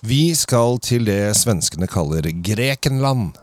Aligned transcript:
Vi 0.00 0.30
skal 0.32 0.78
til 0.80 1.04
det 1.04 1.34
svenskene 1.36 1.84
kaller 1.84 2.24
Grekenland. 2.40 3.36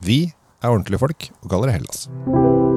Vi 0.00 0.32
er 0.64 0.72
ordentlige 0.72 1.02
folk 1.02 1.28
og 1.42 1.50
kaller 1.52 1.68
det 1.68 1.76
Hellas. 1.76 2.69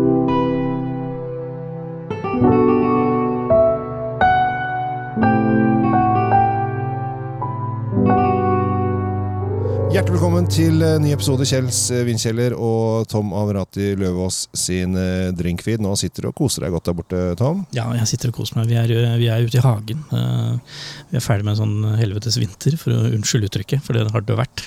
Hjertelig 9.93 10.15
velkommen 10.15 10.47
til 10.49 10.79
eh, 10.81 10.95
ny 10.97 11.11
episode 11.13 11.45
Kjells 11.45 11.77
eh, 11.93 11.99
Vindkjeller 12.07 12.55
og 12.57 13.03
Tom 13.11 13.27
Averati 13.37 13.91
Løvaas 13.99 14.39
sin 14.57 14.95
eh, 14.97 15.27
drinkfeed. 15.37 15.83
Nå 15.85 15.91
sitter 16.01 16.25
du 16.25 16.29
og 16.31 16.37
koser 16.39 16.65
deg 16.65 16.73
godt 16.73 16.87
der 16.89 16.95
borte, 16.97 17.19
Tom. 17.37 17.59
Ja, 17.77 17.85
jeg 17.99 18.09
sitter 18.09 18.31
og 18.31 18.39
koser 18.39 18.57
meg. 18.57 18.71
Vi 18.71 18.77
er, 18.79 18.89
vi 19.21 19.27
er 19.29 19.45
ute 19.45 19.59
i 19.59 19.61
hagen. 19.61 20.01
Vi 20.09 21.19
er 21.19 21.21
ferdig 21.21 21.45
med 21.45 21.53
en 21.53 21.59
sånn 21.59 21.99
helvetes 21.99 22.39
vinter, 22.41 22.73
for 22.81 22.95
å 22.95 23.03
unnskylde 23.13 23.51
uttrykket, 23.51 23.83
for 23.85 23.93
det 23.99 24.07
har 24.15 24.25
det 24.25 24.39
vært. 24.39 24.63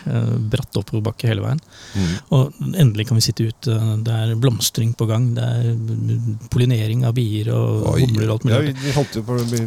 Bratt 0.52 0.78
oppoverbakke 0.78 1.32
hele 1.32 1.42
veien. 1.42 1.64
Mm. 1.98 2.14
Og 2.38 2.62
endelig 2.84 3.08
kan 3.10 3.18
vi 3.18 3.26
sitte 3.26 3.48
ute. 3.50 3.80
Det 4.06 4.14
er 4.20 4.36
blomstring 4.38 4.94
på 4.94 5.10
gang. 5.10 5.32
Det 5.34 5.42
er 5.42 6.46
pollinering 6.54 7.02
av 7.10 7.16
bier 7.18 7.50
og 7.56 7.90
Oi. 7.96 7.98
humler 8.04 8.30
og 8.30 8.36
alt 8.36 8.48
Ja, 8.52 8.62
mulig. 8.62 8.76
vi 8.78 8.86
vi 8.92 8.94
holdt 9.00 9.18
jo 9.18 9.26
på 9.26 9.40
å 9.42 9.50
bli 9.50 9.64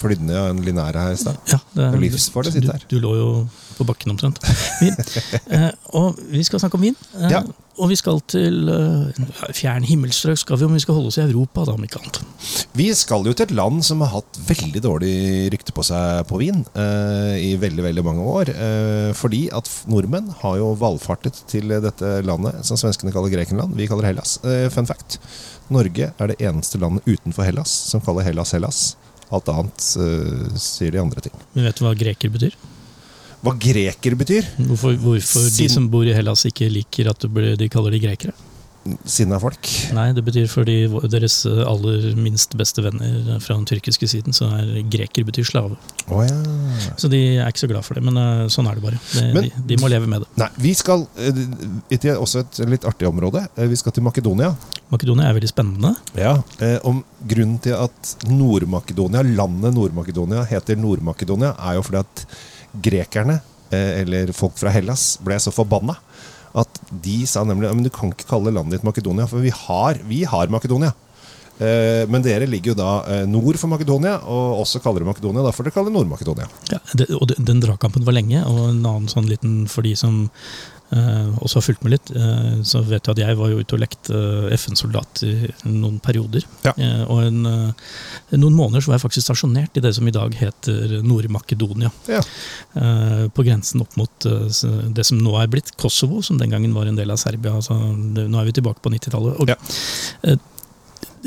flydende 0.00 0.40
av 0.40 0.54
en 0.54 0.64
linære 0.64 1.04
her 1.04 1.20
i 1.20 1.22
stad. 1.26 1.44
Ja, 1.52 1.60
det 1.76 1.84
Det 1.84 1.92
er 1.92 2.04
livsfarlig 2.08 2.54
å 2.54 2.58
sitte 2.60 2.78
her. 2.78 2.88
Du, 2.88 2.96
du 2.96 3.04
lå 3.04 3.14
jo 3.20 3.30
på 3.76 3.84
bakken 3.84 4.16
omtrent. 4.16 4.40
Vi, 4.86 5.36
eh, 5.56 5.70
og 5.98 6.18
vi 6.32 6.42
skal 6.46 6.62
snakke 6.62 6.78
om 6.78 6.84
vin. 6.88 6.98
Eh, 7.20 7.30
Ja. 7.36 7.44
Og 7.76 7.90
vi 7.90 7.96
skal 8.00 8.22
til 8.24 8.70
eh, 8.72 9.18
fjern 9.52 9.84
himmelstrøk, 9.84 10.38
skal 10.40 10.56
vi, 10.56 10.64
om 10.64 10.72
vi 10.72 10.80
skal 10.80 10.96
holde 10.96 11.10
oss 11.10 11.18
i 11.20 11.24
Europa, 11.26 11.60
da, 11.68 11.74
om 11.76 11.82
ikke 11.84 11.98
annet. 12.00 12.20
Vi 12.72 12.86
skal 12.96 13.26
jo 13.28 13.34
til 13.36 13.44
et 13.44 13.52
land 13.52 13.82
som 13.84 14.00
har 14.00 14.14
hatt 14.14 14.38
veldig 14.48 14.80
dårlig 14.80 15.12
rykte 15.52 15.74
på 15.76 15.84
seg 15.84 16.22
på 16.30 16.38
vin 16.40 16.62
eh, 16.72 17.34
i 17.36 17.50
veldig 17.60 17.84
veldig 17.84 18.04
mange 18.06 18.24
år. 18.32 18.52
Eh, 18.54 19.10
fordi 19.18 19.42
at 19.52 19.68
nordmenn 19.92 20.30
har 20.40 20.56
jo 20.62 20.70
valfartet 20.80 21.42
til 21.52 21.68
dette 21.84 22.14
landet 22.24 22.64
som 22.64 22.80
svenskene 22.80 23.12
kaller 23.12 23.34
Grekenland. 23.34 23.76
Vi 23.76 23.90
kaller 23.90 24.08
Hellas. 24.08 24.38
Eh, 24.48 24.70
fun 24.72 24.88
fact. 24.88 25.18
Norge 25.68 26.14
er 26.16 26.32
det 26.32 26.38
eneste 26.48 26.80
landet 26.80 27.04
utenfor 27.04 27.44
Hellas 27.44 27.68
som 27.92 28.00
kaller 28.00 28.24
Hellas 28.24 28.56
Hellas. 28.56 28.80
Alt 29.36 29.52
annet 29.52 29.82
sier 29.84 30.94
de 30.94 31.00
andre 31.02 31.20
ting. 31.28 31.36
Men 31.52 31.68
vet 31.68 31.76
du 31.76 31.84
hva 31.84 31.92
greker 31.98 32.32
betyr? 32.32 32.56
Hva 33.46 33.54
greker 33.62 34.18
betyr? 34.18 34.50
Hvorfor, 34.66 34.98
hvorfor 35.06 35.48
de 35.56 35.70
som 35.72 35.86
bor 35.92 36.06
i 36.08 36.14
Hellas 36.16 36.44
ikke 36.50 36.68
liker 36.72 37.12
at 37.14 37.26
de 37.62 37.70
kaller 37.72 37.94
de 37.94 38.02
grekere? 38.02 38.34
Sinna 39.02 39.34
folk. 39.42 39.66
Nei, 39.96 40.12
det 40.14 40.22
betyr 40.22 40.44
fordi 40.46 40.76
deres 41.10 41.40
aller 41.42 42.04
minst 42.22 42.52
beste 42.58 42.84
venner 42.84 43.40
fra 43.42 43.56
den 43.56 43.64
tyrkiske 43.66 44.06
siden, 44.06 44.30
så 44.36 44.46
er 44.60 44.68
greker 44.92 45.26
betyr 45.26 45.42
slave. 45.48 45.74
Oh, 46.06 46.20
ja. 46.22 46.36
Så 46.94 47.10
de 47.10 47.18
er 47.40 47.50
ikke 47.50 47.64
så 47.64 47.70
glad 47.72 47.82
for 47.82 47.98
det, 47.98 48.04
men 48.06 48.20
eh, 48.22 48.44
sånn 48.52 48.68
er 48.70 48.78
det 48.78 48.84
bare. 48.86 49.00
De, 49.10 49.24
Men- 49.34 49.48
de, 49.48 49.64
de 49.72 49.80
må 49.82 49.90
leve 49.90 50.06
med 50.06 50.22
det. 50.22 50.30
Nei, 50.38 50.48
vi 50.68 50.74
skal 50.78 51.02
eh, 51.18 51.42
til 51.98 52.14
også 52.14 52.44
et 52.44 52.62
litt 52.76 52.86
artig 52.86 53.10
område. 53.10 53.42
Eh, 53.56 53.66
Vi 53.74 53.80
skal 53.82 53.96
til 53.96 54.06
Makedonia. 54.06 54.52
Makedonia 54.94 55.32
er 55.32 55.34
veldig 55.40 55.50
spennende. 55.50 55.96
Ja, 56.14 56.36
om 56.86 57.02
Grunnen 57.26 57.58
til 57.66 57.74
at 57.74 58.14
Nord-Makedonia, 58.30 59.26
landet 59.26 59.74
Nord-Makedonia 59.74 60.46
heter 60.46 60.78
Nord-Makedonia, 60.78 61.56
er 61.58 61.80
jo 61.80 61.82
fordi 61.88 62.04
at 62.06 62.26
grekerne, 62.82 63.40
eh, 63.70 64.02
eller 64.02 64.32
folk 64.36 64.56
fra 64.60 64.72
Hellas, 64.74 65.14
ble 65.24 65.38
så 65.42 65.54
forbanna 65.54 65.96
at 66.56 66.78
de 67.04 67.18
sa 67.28 67.42
nemlig 67.44 67.68
at 67.68 67.82
du 67.84 67.90
kan 67.92 68.12
ikke 68.14 68.28
kalle 68.30 68.52
landet 68.54 68.78
ditt 68.78 68.86
Makedonia, 68.86 69.26
for 69.28 69.44
vi 69.44 69.52
har, 69.52 69.98
vi 70.08 70.22
har 70.24 70.52
Makedonia. 70.52 70.94
Eh, 71.56 72.04
men 72.12 72.24
dere 72.24 72.48
ligger 72.48 72.74
jo 72.74 72.76
da 72.76 72.90
eh, 73.12 73.24
nord 73.28 73.56
for 73.60 73.72
Makedonia, 73.72 74.18
og 74.28 74.62
også 74.62 74.80
kaller 74.84 75.04
det 75.04 75.10
Makedonia. 75.10 75.44
Da 75.44 75.52
får 75.56 75.68
dere 75.68 75.92
Nord-Makedonia. 75.92 76.48
Ja, 76.72 76.80
og 77.16 77.32
den 77.36 77.62
dragkampen 77.64 78.04
var 78.08 78.16
lenge, 78.16 78.42
og 78.48 78.70
en 78.70 78.82
annen 78.82 79.08
sånn 79.12 79.28
liten 79.28 79.64
for 79.72 79.86
de 79.86 79.94
som 79.96 80.26
eh, 80.94 81.28
også 81.42 81.58
har 81.58 81.64
fulgt 81.66 81.84
med 81.86 81.94
litt, 81.96 82.10
eh, 82.14 82.58
så 82.66 82.82
vet 82.86 83.04
du 83.06 83.12
at 83.12 83.20
jeg 83.22 83.38
var 83.38 83.52
jo 83.52 83.60
ute 83.60 83.76
og 83.76 83.82
lekte 83.82 84.16
eh, 84.16 84.56
FN-soldat 84.56 85.22
i 85.26 85.34
noen 85.68 85.98
perioder. 86.02 86.46
Ja. 86.66 86.74
Og 87.12 87.22
en, 87.26 87.42
noen 87.44 88.56
måneder 88.56 88.84
så 88.84 88.92
var 88.92 88.98
jeg 88.98 89.06
faktisk 89.06 89.28
stasjonert 89.28 89.78
i 89.78 89.84
det 89.84 89.94
som 89.96 90.08
i 90.08 90.14
dag 90.14 90.34
heter 90.36 90.98
Nord-Makedonia. 91.06 91.92
Ja. 92.10 92.22
På 93.34 93.44
grensen 93.46 93.82
opp 93.84 93.96
mot 93.98 94.26
det 94.26 95.06
som 95.06 95.22
nå 95.22 95.36
er 95.40 95.50
blitt 95.52 95.72
Kosovo, 95.80 96.22
som 96.26 96.40
den 96.40 96.52
gangen 96.52 96.74
var 96.76 96.90
en 96.90 96.98
del 96.98 97.12
av 97.14 97.20
Serbia. 97.22 97.54
Altså, 97.56 97.76
nå 97.76 98.40
er 98.40 98.50
vi 98.50 98.58
tilbake 98.58 98.82
på 98.84 98.92
90-tallet. 98.96 99.40
Og, 99.40 99.54
Ja. 99.56 100.36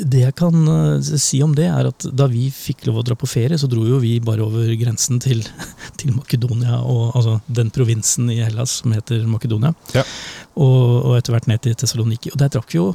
Det 0.05 0.21
jeg 0.23 0.35
kan 0.39 0.71
eh, 0.71 1.09
si 1.21 1.41
om 1.43 1.53
det, 1.57 1.67
er 1.69 1.89
at 1.89 2.07
da 2.15 2.27
vi 2.31 2.47
fikk 2.53 2.85
lov 2.87 3.01
å 3.01 3.05
dra 3.07 3.17
på 3.19 3.29
ferie, 3.29 3.57
så 3.59 3.69
dro 3.69 3.85
jo 3.87 3.99
vi 4.03 4.15
bare 4.23 4.45
over 4.45 4.71
grensen 4.79 5.21
til, 5.23 5.43
til 5.99 6.13
Makedonia, 6.15 6.79
og, 6.81 7.11
altså 7.17 7.39
den 7.47 7.73
provinsen 7.75 8.31
i 8.33 8.39
Hellas 8.43 8.79
som 8.81 8.95
heter 8.95 9.25
Makedonia. 9.29 9.73
Ja. 9.97 10.05
Og, 10.55 10.79
og 11.09 11.19
etter 11.19 11.35
hvert 11.35 11.49
ned 11.51 11.63
til 11.65 11.77
Tessaloniki. 11.79 12.33
Og 12.33 12.41
der 12.41 12.51
drakk 12.53 12.73
vi 12.73 12.81
jo 12.81 12.89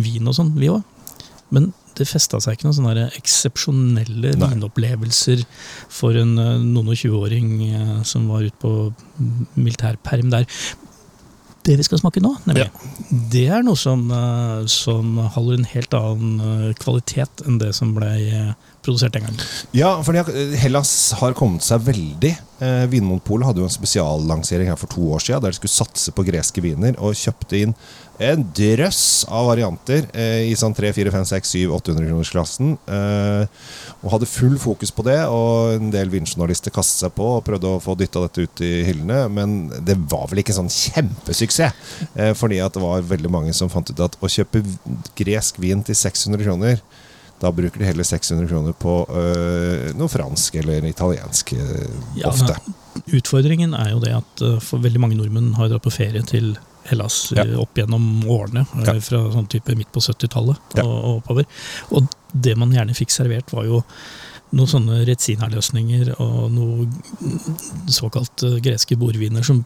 vin 0.00 0.28
og 0.30 0.36
sånn, 0.36 0.54
vi 0.58 0.70
òg. 0.72 0.82
Men 1.50 1.72
det 1.98 2.06
festa 2.08 2.38
seg 2.40 2.56
ikke 2.56 2.68
noen 2.68 2.76
sånne 2.78 3.08
eksepsjonelle 3.18 4.36
vinopplevelser 4.38 5.42
for 5.92 6.16
en 6.18 6.36
eh, 6.38 6.60
noen 6.62 6.92
og 6.92 7.00
tjueåring 7.00 7.50
eh, 7.70 7.96
som 8.06 8.28
var 8.30 8.46
ute 8.46 8.56
på 8.62 8.72
militærperm 9.58 10.30
der. 10.32 10.46
Det 11.66 11.76
vi 11.76 11.84
skal 11.84 12.00
smake 12.00 12.22
nå, 12.24 12.30
nemlig, 12.48 12.70
det 13.32 13.42
er 13.52 13.64
noe 13.66 13.76
som, 13.76 14.06
eh, 14.16 14.62
som 14.72 15.18
holder 15.34 15.58
en 15.58 15.66
helt 15.74 15.96
annen 15.98 16.38
eh, 16.40 16.70
kvalitet 16.80 17.44
enn 17.44 17.58
det 17.60 17.74
som 17.76 17.92
ble 17.96 18.08
eh, 18.16 18.52
produsert 18.80 19.12
den 19.16 19.26
gangen. 19.26 19.42
Ja, 19.76 19.92
fordi 20.06 20.22
eh, 20.24 20.54
Hellas 20.62 20.94
har 21.20 21.36
kommet 21.36 21.66
seg 21.66 21.84
veldig. 21.84 22.32
Eh, 22.60 22.84
Vinmonopolet 22.92 23.48
hadde 23.48 23.62
jo 23.62 23.68
en 23.68 23.72
spesiallansering 23.72 24.68
her 24.68 24.78
for 24.80 24.90
to 24.92 25.06
år 25.14 25.22
siden 25.24 25.44
der 25.44 25.54
de 25.54 25.58
skulle 25.58 25.72
satse 25.72 26.12
på 26.12 26.24
greske 26.26 26.62
viner, 26.64 26.96
og 27.00 27.16
kjøpte 27.16 27.64
inn 27.64 27.74
en 28.20 28.42
drøss 28.52 29.24
av 29.32 29.46
varianter 29.48 30.04
eh, 30.12 30.50
i 30.50 30.56
sånn 30.58 30.74
3, 30.76 30.90
4, 30.92 31.12
5, 31.14 31.24
6, 31.30 31.52
7, 31.56 31.72
800 31.72 32.08
kronersklassen. 32.10 32.74
Eh, 32.84 33.64
og 34.04 34.12
hadde 34.14 34.28
full 34.28 34.58
fokus 34.60 34.92
på 34.92 35.06
det, 35.08 35.18
og 35.32 35.78
en 35.78 35.92
del 35.94 36.12
vinjournalister 36.12 36.74
kastet 36.74 37.06
seg 37.06 37.14
på 37.16 37.30
og 37.38 37.44
prøvde 37.48 37.72
å 37.72 37.80
få 37.80 37.96
dytta 37.96 38.26
dette 38.26 38.44
ut 38.44 38.64
i 38.66 38.72
hyllene, 38.90 39.22
men 39.32 39.58
det 39.88 39.96
var 40.12 40.28
vel 40.28 40.44
ikke 40.44 40.56
sånn 40.56 40.68
kjempesuksess. 40.68 41.94
Eh, 42.12 42.34
fordi 42.36 42.60
at 42.60 42.76
det 42.76 42.84
var 42.84 43.08
veldig 43.08 43.32
mange 43.32 43.56
som 43.56 43.72
fant 43.72 43.88
ut 43.88 44.04
at 44.04 44.20
å 44.20 44.28
kjøpe 44.30 44.62
gresk 45.16 45.60
vin 45.62 45.80
til 45.86 45.96
600 45.96 46.44
kroner 46.44 46.84
da 47.40 47.50
bruker 47.56 47.80
de 47.80 47.86
heller 47.88 48.04
600 48.04 48.48
kroner 48.50 48.74
på 48.76 48.94
øh, 49.08 49.90
noe 49.96 50.08
fransk 50.12 50.58
eller 50.60 50.84
italiensk 50.88 51.52
øh, 51.56 51.86
Ja, 52.20 52.28
ofte. 52.28 52.56
Utfordringen 53.16 53.72
er 53.74 53.94
jo 53.94 54.00
det 54.02 54.12
at 54.18 54.42
eh, 54.44 54.58
for 54.60 54.82
veldig 54.84 55.00
mange 55.00 55.16
nordmenn 55.16 55.54
har 55.56 55.70
dratt 55.72 55.86
på 55.86 55.92
ferie 55.94 56.22
til 56.28 56.52
Hellas 56.90 57.30
Ja. 57.36 57.44
eh, 57.44 57.56
opp 57.60 57.76
gjennom 57.78 58.24
årene, 58.28 58.66
Ja. 58.84 58.94
fra 59.00 59.22
sånn 59.32 59.48
type 59.52 59.72
midt 59.78 59.92
på 59.94 60.00
70-tallet 60.04 60.76
Ja. 60.80 60.84
og, 60.84 60.96
og 61.04 61.22
oppover. 61.22 61.46
Og 61.90 62.08
det 62.34 62.56
man 62.60 62.72
gjerne 62.76 62.96
fikk 62.96 63.10
servert, 63.14 63.52
var 63.56 63.64
jo 63.68 63.82
noen 64.52 64.66
sånne 64.68 65.04
Retsina-løsninger 65.06 66.12
og 66.18 66.48
noen 66.50 66.90
såkalt 67.88 68.42
greske 68.64 68.96
bordviner 68.98 69.44
som 69.46 69.64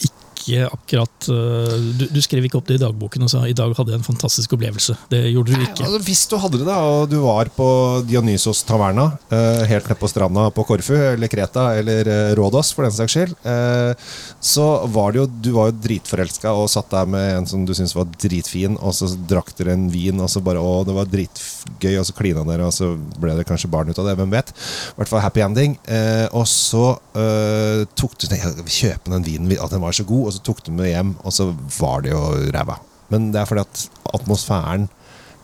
ikke 0.00 0.19
akkurat 0.66 1.28
eh, 1.28 1.74
du, 1.98 2.06
du 2.10 2.20
skrev 2.22 2.46
ikke 2.46 2.58
opp 2.60 2.68
det 2.68 2.78
i 2.78 2.82
dagboken 2.82 3.26
og 3.26 3.30
sa 3.32 3.42
i 3.48 3.56
dag 3.56 3.72
hadde 3.76 3.92
jeg 3.92 4.00
en 4.00 4.06
fantastisk 4.06 4.54
opplevelse. 4.56 4.96
Det 5.12 5.22
gjorde 5.30 5.54
du 5.54 5.64
ikke. 5.64 5.84
Altså, 5.86 6.00
hvis 6.06 6.22
du 6.30 6.36
hadde 6.40 6.60
det, 6.60 6.66
da, 6.68 6.78
og 6.80 7.10
du 7.10 7.18
var 7.24 7.50
på 7.54 7.68
Dionysos 8.08 8.62
taverna, 8.68 9.10
øh, 9.30 9.62
helt 9.70 9.88
nede 9.90 9.98
på 10.00 10.10
stranda 10.10 10.48
på 10.54 10.64
Korfu, 10.68 10.94
eller 10.96 11.30
Kreta, 11.32 11.70
eller 11.80 12.08
øh, 12.08 12.32
Rådos, 12.38 12.72
for 12.76 12.86
den 12.86 12.94
saks 12.96 13.16
skyld, 13.16 13.36
så 14.40 14.66
var 14.92 15.12
det 15.12 15.20
jo 15.20 15.26
Du 15.40 15.50
var 15.56 15.70
jo 15.70 15.78
dritforelska 15.82 16.52
og 16.54 16.68
satt 16.70 16.90
der 16.92 17.08
med 17.10 17.36
en 17.38 17.46
som 17.48 17.64
du 17.66 17.72
syntes 17.74 17.94
var 17.96 18.08
dritfin, 18.20 18.76
og 18.78 18.94
så 18.96 19.08
drakk 19.30 19.52
dere 19.58 19.74
en 19.76 19.88
vin, 19.92 20.20
og 20.20 20.30
så 20.30 20.42
bare 20.44 20.62
Å, 20.62 20.82
det 20.86 20.94
var 20.96 21.08
dritgøy, 21.10 21.94
og 22.00 22.06
så 22.06 22.16
klina 22.16 22.44
dere, 22.46 22.68
og 22.68 22.74
så 22.74 22.92
ble 23.20 23.34
det 23.38 23.46
kanskje 23.48 23.70
barn 23.72 23.90
ut 23.90 23.98
av 23.98 24.08
det, 24.08 24.16
hvem 24.20 24.34
vet? 24.34 24.52
I 24.52 25.00
hvert 25.00 25.10
fall 25.10 25.24
happy 25.24 25.44
ending. 25.44 25.76
Eh, 25.90 26.26
og 26.36 26.46
så 26.48 26.84
tok 27.98 28.14
du 28.20 28.26
kjøpe 28.30 29.10
den 29.10 29.24
vinen, 29.26 29.50
at 29.58 29.72
den 29.72 29.82
var 29.82 29.94
så 29.96 30.04
god, 30.06 30.29
og 30.30 30.36
så 30.36 30.46
tok 30.46 30.64
de 30.66 30.76
det 30.78 30.94
hjem, 30.94 31.12
og 31.26 31.34
så 31.34 31.50
var 31.80 32.06
det 32.06 32.14
jo 32.14 32.22
ræva. 32.54 32.78
Men 33.10 33.32
det 33.34 33.42
er 33.42 33.50
fordi 33.50 33.66
at 33.66 33.84
atmosfæren 34.14 34.88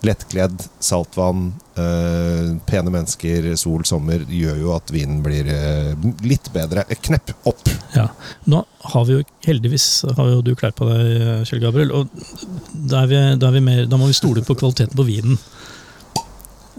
Lettkledd, 0.05 0.67
saltvann, 0.81 1.55
øh, 1.81 2.51
pene 2.69 2.93
mennesker, 2.93 3.49
sol, 3.57 3.85
sommer 3.89 4.27
gjør 4.29 4.59
jo 4.61 4.75
at 4.77 4.93
vinen 4.93 5.23
blir 5.25 5.49
øh, 5.49 5.95
litt 6.27 6.51
bedre. 6.55 6.85
Knepp 7.07 7.33
opp. 7.49 7.71
Ja. 7.97 8.11
Nå 8.45 8.61
har 8.93 9.07
vi 9.09 9.17
jo 9.17 9.25
heldigvis 9.47 10.05
har 10.19 10.29
jo 10.35 10.43
du 10.45 10.53
klær 10.59 10.77
på 10.77 10.89
deg, 10.91 11.47
Kjell 11.49 11.65
Gabriel. 11.65 11.95
Og 11.97 12.13
da, 12.75 13.07
vi, 13.09 13.23
da, 13.41 13.51
er 13.51 13.65
mer, 13.65 13.87
da 13.89 13.99
må 13.99 14.11
vi 14.11 14.19
stole 14.19 14.45
på 14.45 14.59
kvaliteten 14.59 14.97
på 14.99 15.09
vinen. 15.09 15.41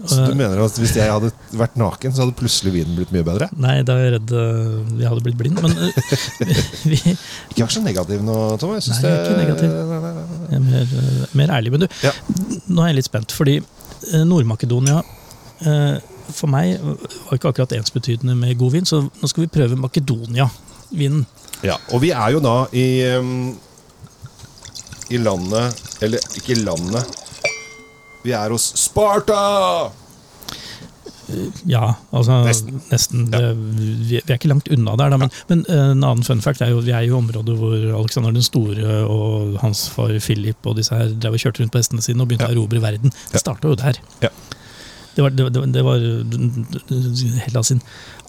Så 0.06 0.28
du 0.28 0.34
mener 0.38 0.60
at 0.62 0.76
hvis 0.78 0.92
jeg 0.94 1.10
hadde 1.10 1.32
vært 1.58 1.74
naken, 1.80 2.12
så 2.14 2.22
hadde 2.22 2.34
plutselig 2.38 2.70
vinen 2.76 2.94
blitt 2.94 3.10
mye 3.14 3.24
bedre? 3.26 3.48
Nei, 3.58 3.80
da 3.82 3.96
er 3.98 4.04
jeg 4.04 4.12
redd 4.14 4.34
eh, 4.38 4.76
jeg 5.00 5.08
hadde 5.10 5.24
blitt 5.26 5.38
blind. 5.40 5.58
Men 5.64 5.74
eh, 5.74 6.28
vi, 6.92 6.98
Ikke 7.50 7.64
vær 7.64 7.72
så 7.74 7.82
negativ 7.82 8.22
nå, 8.22 8.36
Tom. 8.62 8.76
Jeg 8.76 8.84
synes 8.86 9.00
Nei, 9.02 9.10
jeg 9.10 9.18
er 9.18 9.24
ikke 9.26 9.40
negativ. 9.42 9.74
Nei, 9.74 9.98
nei, 10.04 10.12
nei. 10.20 10.38
jeg 10.52 10.60
er 10.60 10.64
mer, 10.68 10.94
eh, 11.02 11.34
mer 11.42 11.54
ærlig. 11.58 11.74
Men 11.74 11.82
du, 11.84 11.88
Ja. 12.06 12.12
nå 12.68 12.84
er 12.84 12.92
jeg 12.92 13.00
litt 13.00 13.10
spent, 13.10 13.34
fordi 13.34 13.56
eh, 13.58 14.22
Nord-Makedonia 14.28 15.00
eh, 15.66 15.98
for 16.28 16.52
meg 16.52 16.76
var 16.84 17.38
ikke 17.40 17.50
akkurat 17.54 17.74
ensbetydende 17.80 18.36
med 18.38 18.54
god 18.60 18.74
vin, 18.76 18.86
så 18.86 19.00
nå 19.08 19.30
skal 19.32 19.46
vi 19.48 19.50
prøve 19.58 19.78
Makedonia-vinen. 19.82 21.24
Ja, 21.66 21.74
og 21.90 22.04
vi 22.04 22.12
er 22.14 22.36
jo 22.36 22.42
da 22.44 22.58
i 22.76 22.84
um, 23.18 23.48
I 25.10 25.18
landet 25.18 25.80
Eller 26.06 26.22
ikke 26.38 26.52
i 26.54 26.60
landet. 26.62 27.16
Vi 28.24 28.32
er 28.34 28.50
hos 28.54 28.66
Sparta! 28.76 29.90
Ja, 31.68 31.90
altså 32.16 32.38
Nesten. 32.46 32.78
nesten. 32.88 33.24
ja. 33.28 33.50
vi, 33.52 34.16
er 34.22 34.38
ikke 34.38 34.48
langt 34.48 34.70
unna 34.72 34.94
der, 34.96 35.10
da. 35.12 35.18
Men, 35.20 35.32
men 35.50 35.64
eh, 35.68 35.90
en 35.92 36.00
annen 36.06 36.24
fun 36.24 36.40
fact 36.40 36.62
er 36.64 36.70
jo 36.72 36.78
vi 36.80 36.94
er 36.96 37.04
i 37.04 37.10
området 37.12 37.52
hvor 37.58 37.74
Alexander 37.98 38.32
den 38.32 38.46
store 38.46 39.02
og 39.04 39.58
hans 39.60 39.82
far 39.92 40.14
Philip 40.24 40.64
og 40.70 40.78
disse 40.80 40.96
her 40.96 41.12
drev 41.20 41.36
og 41.36 41.42
kjørte 41.42 41.60
rundt 41.60 41.74
på 41.74 41.82
hestene 41.82 42.04
sine 42.04 42.24
og 42.24 42.30
begynte 42.30 42.48
Ja. 42.48 42.54
å 42.54 42.56
erobre 42.56 42.80
verden. 42.80 43.12
Det 43.34 43.42
starta 43.42 43.68
jo 43.68 43.76
der. 43.76 44.00
Ja. 44.24 44.30
Det 45.18 45.24
var, 45.26 45.34
det, 45.36 45.44
var- 45.50 45.68
det 45.74 45.82
var 45.84 46.08
Hellas 47.44 47.72
sin 47.74 47.82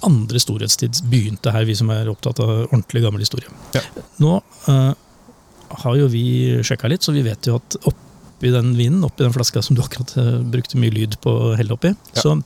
andre 0.04 0.40
storhetstid 0.42 1.00
begynte 1.08 1.54
her, 1.56 1.64
vi 1.70 1.76
som 1.80 1.92
er 1.96 2.10
opptatt 2.12 2.40
av 2.44 2.52
ordentlig 2.66 3.04
gammel 3.06 3.24
historie. 3.24 3.48
Ja. 3.78 3.84
Nå 4.20 4.40
uh, 4.68 4.92
har 5.86 5.98
jo 6.02 6.08
vi 6.12 6.26
sjekka 6.68 6.90
litt, 6.92 7.06
så 7.06 7.14
vi 7.16 7.24
vet 7.24 7.48
jo 7.48 7.60
at 7.62 7.80
oppi 8.40 8.52
den 8.56 8.72
vinen, 8.80 9.04
oppi 9.04 9.26
den 9.26 9.34
flaska 9.36 9.62
som 9.62 9.76
du 9.76 9.82
akkurat 9.84 10.16
eh, 10.18 10.40
brukte 10.48 10.80
mye 10.80 10.94
lyd 10.96 11.18
på 11.22 11.30
å 11.30 11.56
helle 11.60 11.76
oppi, 11.76 11.92
Ja. 12.16 12.22
så 12.24 12.42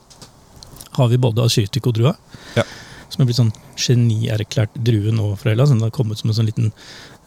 har 0.98 1.07
vi 1.10 1.18
både 1.18 1.44
Asyrtiko-drua, 1.45 2.16
Ja. 2.57 2.63
som 3.10 3.22
er 3.22 3.25
blitt 3.30 3.38
sånn 3.38 3.54
genierklært 3.78 4.74
drue 4.78 5.12
nå 5.13 5.36
fra 5.38 5.51
Hellas. 5.54 5.69
Den 5.69 5.81
har 5.81 5.92
kommet 5.92 6.18
som 6.18 6.30
en 6.30 6.36
sånn 6.36 6.45
liten 6.50 6.72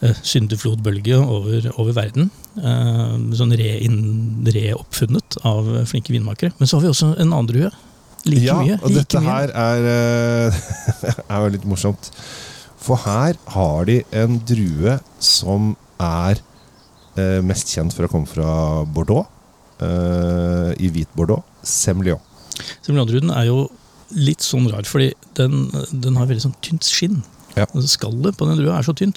uh, 0.03 0.13
syndeflodbølge 0.23 1.17
over, 1.19 1.71
over 1.79 1.93
verden. 1.93 2.31
Uh, 2.59 3.19
sånn 3.35 3.55
reoppfunnet 3.55 5.39
av 5.47 5.67
flinke 5.91 6.13
vinmakere. 6.15 6.53
Men 6.59 6.69
så 6.69 6.77
har 6.79 6.87
vi 6.87 6.93
også 6.93 7.13
en 7.17 7.33
annen 7.33 7.47
drue. 7.51 7.71
Like 8.27 8.43
ja, 8.43 8.59
mye. 8.63 8.79
og 8.83 8.91
like 8.91 8.99
dette 9.05 9.23
mye. 9.23 9.31
her 9.31 9.49
er, 9.55 10.51
uh, 10.51 11.23
er 11.29 11.47
jo 11.47 11.53
litt 11.55 11.67
morsomt. 11.67 12.11
For 12.79 13.03
her 13.07 13.35
har 13.55 13.87
de 13.89 14.01
en 14.15 14.39
drue 14.47 14.99
som 15.23 15.75
er 16.03 16.39
eh, 17.19 17.41
mest 17.45 17.73
kjent 17.75 17.95
for 17.97 18.07
å 18.07 18.11
komme 18.13 18.29
fra 18.31 18.85
Bordeaux. 18.85 19.27
eh, 19.81 20.71
I 20.81 20.89
hvit 20.93 21.09
Bordeaux. 21.17 21.43
Semillon. 21.63 22.21
Semillondruden 22.87 23.31
er 23.35 23.45
jo 23.51 23.67
litt 24.17 24.41
sånn 24.45 24.69
rar, 24.71 24.87
fordi 24.87 25.11
den, 25.37 25.67
den 25.93 26.17
har 26.17 26.29
veldig 26.31 26.45
sånn 26.47 26.55
tynt 26.63 26.87
skinn. 26.87 27.23
Ja. 27.57 27.65
Altså 27.73 27.89
Skallet 27.89 28.37
på 28.37 28.47
den 28.49 28.59
drua 28.61 28.77
er 28.79 28.85
så 28.85 28.93
tynt, 28.97 29.17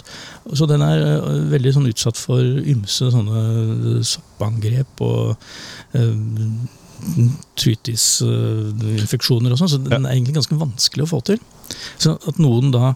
så 0.56 0.66
den 0.68 0.82
er 0.82 0.98
øh, 1.20 1.50
veldig 1.52 1.74
sånn 1.76 1.90
utsatt 1.92 2.18
for 2.18 2.40
ymse 2.40 3.10
sånne 3.12 4.00
soppangrep 4.08 5.02
og 5.04 5.36
eh, 5.94 6.16
trytisinfeksjoner 7.60 9.54
og 9.54 9.60
sånn, 9.62 9.72
så 9.72 9.80
den 9.84 10.06
er 10.06 10.16
egentlig 10.16 10.36
ganske 10.40 10.58
vanskelig 10.60 11.06
å 11.06 11.12
få 11.14 11.20
til. 11.32 11.40
Så 12.02 12.16
at 12.28 12.40
noen 12.42 12.72
da 12.74 12.94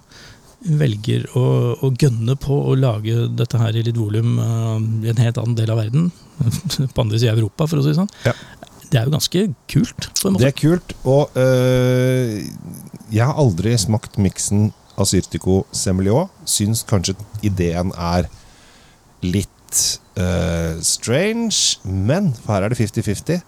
velger 0.64 1.26
å, 1.36 1.44
å 1.84 1.90
gønne 2.00 2.36
på 2.40 2.56
å 2.70 2.76
lage 2.80 3.26
dette 3.36 3.60
her 3.60 3.76
i 3.76 3.84
litt 3.84 3.98
volum 4.00 4.38
uh, 4.40 4.78
i 5.04 5.10
en 5.12 5.20
helt 5.20 5.40
annen 5.42 5.58
del 5.58 5.74
av 5.74 5.82
verden, 5.82 6.12
på 6.94 7.04
andre 7.04 7.20
siden 7.20 7.34
av 7.36 7.42
Europa, 7.42 7.68
for 7.68 7.82
å 7.82 7.84
si 7.86 7.92
det 7.92 7.98
sånn, 8.00 8.12
Ja. 8.28 8.34
det 8.90 9.00
er 9.02 9.10
jo 9.10 9.16
ganske 9.16 9.44
kult. 9.74 10.08
på 10.22 10.30
en 10.30 10.36
måte. 10.38 10.46
Det 10.46 10.52
er 10.54 10.60
kult. 10.62 10.96
Og 11.04 11.36
øh, 11.40 12.38
jeg 13.14 13.26
har 13.26 13.42
aldri 13.42 13.76
smakt 13.82 14.20
miksen 14.22 14.72
Asyrtico 15.02 15.64
Semillon. 15.74 16.30
Syns 16.46 16.84
kanskje 16.88 17.16
ideen 17.46 17.92
er 17.98 18.30
litt 19.26 19.80
øh, 20.22 20.80
strange, 20.86 21.80
men 21.84 22.32
for 22.38 22.54
her 22.56 22.68
er 22.68 22.74
det 22.76 22.80
50-50. 22.82 23.42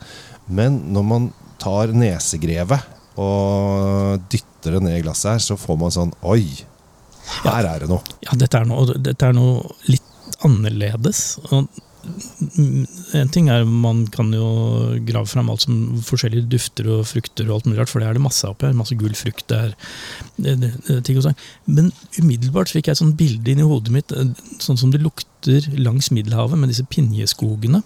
Men 0.50 0.81
når 0.94 1.06
man 1.06 1.27
tar 1.62 1.94
nesegrevet 1.95 2.91
og 3.21 4.21
dytter 4.33 4.75
det 4.75 4.81
ned 4.83 4.97
i 5.00 5.03
glasset 5.06 5.35
her, 5.35 5.44
så 5.45 5.57
får 5.59 5.77
man 5.79 5.94
sånn 5.94 6.12
Oi, 6.25 6.41
her 7.45 7.69
er 7.69 7.83
det 7.83 7.89
noe. 7.92 8.04
Ja, 8.25 8.38
dette 8.39 8.62
er 8.62 8.69
noe, 8.69 9.00
dette 9.01 9.30
er 9.30 9.36
noe 9.36 9.63
litt 9.89 10.13
annerledes. 10.45 11.36
Og 11.50 11.68
en 12.06 13.31
ting 13.33 13.48
er 13.50 13.63
Man 13.66 14.04
kan 14.13 14.31
jo 14.33 14.45
grave 15.07 15.25
fram 15.30 15.50
alt 15.50 15.66
som 15.66 15.98
forskjellige 16.06 16.50
dufter 16.51 16.89
og 16.98 17.06
frukter, 17.10 17.48
og 17.50 17.57
alt 17.57 17.69
mulig 17.69 17.80
rart, 17.80 17.92
for 17.92 18.04
det 18.04 18.10
er 18.10 18.18
det 18.18 18.25
masse 18.25 18.45
oppi 18.48 18.69
her. 18.69 18.77
Masse 18.77 18.98
gul 19.00 19.16
frukt. 19.18 19.48
Det 19.50 19.57
er, 19.57 19.74
det, 20.38 20.56
det, 20.62 20.72
det, 20.88 21.00
ting 21.07 21.19
og 21.19 21.25
sånn. 21.27 21.39
Men 21.66 21.92
umiddelbart 22.19 22.74
fikk 22.74 22.89
jeg 22.89 22.98
et 22.98 23.04
sånt 23.04 23.18
bilde 23.19 23.51
inn 23.51 23.63
i 23.63 23.68
hodet 23.68 23.94
mitt, 23.95 24.16
sånn 24.63 24.80
som 24.80 24.94
det 24.94 25.04
lukter 25.04 25.69
langs 25.80 26.12
Middelhavet, 26.13 26.60
med 26.60 26.74
disse 26.74 26.86
pinjeskogene. 26.89 27.81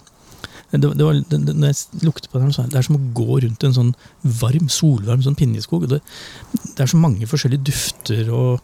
Det, 0.72 0.80
det 0.84 1.06
var, 1.06 1.18
det, 1.32 1.40
når 1.58 1.72
jeg 1.72 2.04
lukter 2.06 2.30
på 2.30 2.42
den, 2.42 2.52
så 2.54 2.64
er 2.64 2.70
det 2.70 2.78
er 2.78 2.86
som 2.86 2.98
å 3.00 3.02
gå 3.18 3.40
rundt 3.44 3.64
en 3.66 3.76
sånn 3.76 3.92
varm, 4.40 4.68
solvarm 4.70 5.24
sånn 5.26 5.38
pinjeskog. 5.40 5.88
Det, 5.90 6.02
er 6.78 6.92
så 6.92 7.00
mange 7.02 7.28
forskjellige 7.30 7.66
dufter 7.72 8.30
og 8.36 8.60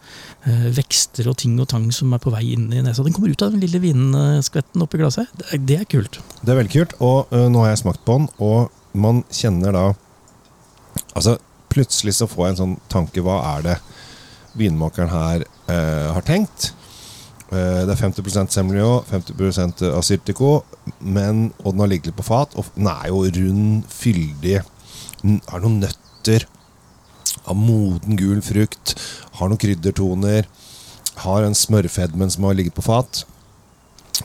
eh, 0.46 0.68
vekster 0.78 1.32
og 1.32 1.40
ting 1.42 1.58
og 1.62 1.70
tang 1.72 1.90
som 1.96 2.14
er 2.14 2.22
på 2.22 2.34
vei 2.34 2.44
inn 2.54 2.70
i 2.70 2.84
nesa. 2.86 3.06
Den 3.06 3.16
kommer 3.16 3.34
ut 3.34 3.46
av 3.46 3.56
den 3.56 3.64
lille 3.64 3.82
vinskvetten 3.84 4.86
oppi 4.86 5.02
glasset. 5.02 5.34
Det, 5.40 5.62
det 5.66 5.82
er 5.82 5.90
kult. 5.90 6.22
Det 6.42 6.54
er 6.54 6.62
veldig 6.62 6.76
kult, 6.76 6.96
og 7.02 7.34
øh, 7.34 7.48
nå 7.50 7.66
har 7.66 7.74
jeg 7.74 7.84
smakt 7.86 8.06
på 8.06 8.20
den, 8.20 8.30
og 8.44 8.74
man 8.96 9.26
kjenner 9.34 9.76
da 9.76 9.86
Altså, 11.16 11.34
plutselig 11.72 12.14
så 12.16 12.28
får 12.28 12.46
jeg 12.46 12.54
en 12.54 12.60
sånn 12.60 12.74
tanke 12.92 13.24
Hva 13.24 13.36
er 13.56 13.64
det 13.66 13.76
vinmakeren 14.56 15.12
her 15.12 15.44
øh, 15.44 16.10
har 16.16 16.24
tenkt? 16.28 16.70
Eh, 17.52 17.84
det 17.86 17.94
er 17.94 18.00
50% 18.00 18.52
Semillon, 18.52 19.04
50% 19.12 19.84
Asyrtico, 19.96 20.64
men, 21.00 21.52
og 21.64 21.74
den 21.74 21.84
har 21.84 21.92
ligget 21.92 22.12
litt 22.12 22.20
på 22.20 22.28
fat. 22.28 22.56
Og 22.60 22.68
den 22.76 22.88
er 22.92 23.08
jo 23.12 23.24
rund, 23.26 23.86
fyldig. 23.92 24.60
Den 25.22 25.40
har 25.52 25.64
noen 25.64 25.80
nøtter. 25.84 26.46
Har 27.46 27.58
moden, 27.60 28.18
gul 28.20 28.42
frukt. 28.46 28.96
Har 29.40 29.50
noen 29.52 29.62
kryddertoner. 29.62 30.48
Har 31.26 31.46
en 31.48 31.56
smørfedmen 31.58 32.32
som 32.34 32.44
har 32.48 32.58
ligget 32.58 32.76
på 32.78 32.86
fat. 32.86 33.24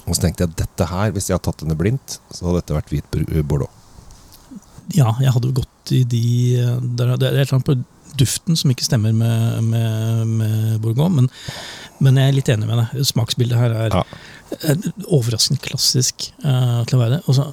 Og 0.06 0.14
så 0.14 0.22
tenkte 0.26 0.44
jeg 0.46 0.56
dette 0.60 0.86
her, 0.86 1.10
hvis 1.14 1.28
jeg 1.30 1.36
hadde 1.38 1.48
tatt 1.48 1.62
denne 1.64 1.76
blindt, 1.78 2.18
så 2.30 2.46
hadde 2.48 2.60
dette 2.62 2.76
vært 2.76 2.92
hvit 2.92 3.08
br- 3.10 3.42
Bordeaux. 3.42 3.72
Ja, 4.94 5.12
jeg 5.22 5.30
hadde 5.34 5.50
jo 5.50 5.60
gått 5.60 5.92
i 5.94 6.02
de 6.06 6.20
der, 6.98 7.16
Det 7.18 7.26
er 7.28 7.36
et 7.40 7.48
eller 7.48 7.56
annet 7.58 7.66
på 7.68 7.76
duften 8.18 8.56
som 8.58 8.70
ikke 8.72 8.82
stemmer 8.86 9.12
med, 9.14 9.60
med, 9.70 10.26
med 10.26 10.80
Bourgogne, 10.82 11.20
men, 11.22 11.28
men 12.02 12.18
jeg 12.18 12.28
er 12.32 12.36
litt 12.38 12.50
enig 12.50 12.66
med 12.70 12.80
deg. 12.82 13.04
Smaksbildet 13.06 13.58
her 13.58 13.74
er, 13.86 13.94
Ja. 14.00 14.02
Er 14.58 14.78
overraskende 15.06 15.62
klassisk 15.64 16.30
uh, 16.44 16.82
til 16.88 16.98
å 16.98 17.02
være 17.02 17.18
det. 17.18 17.22
Og 17.26 17.38
så 17.38 17.50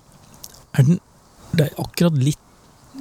er 0.78 0.90
den 0.90 1.00
Det 1.58 1.70
er 1.70 1.80
akkurat 1.82 2.18
litt 2.20 2.44